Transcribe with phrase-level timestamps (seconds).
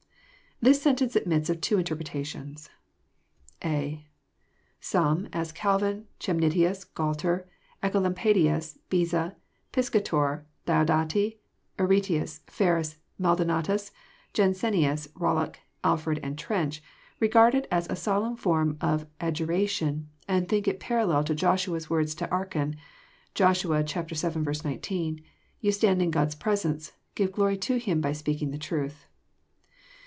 [0.63, 2.69] 2 This sentence admits of two interpretations.
[3.63, 4.05] (a)
[4.79, 7.47] Some, as Calvin, Chemnitlus, Gualter,
[7.81, 9.35] Ecolampadins, Beza,
[9.71, 11.39] Piscator, Diodati,
[11.79, 13.89] Aretius, Ferus, Maldonatns,
[14.35, 16.83] Jansenius, Bollock, Alford, and Trench,
[17.19, 21.89] regard it as a solemn form of ad juration, and think it parallel to Joshua's
[21.89, 22.75] words to Achau,
[23.33, 24.03] (Joshua Til.
[24.63, 29.07] 19,) '* You stand in Grod's presence: give glory to Him by speaking the truth."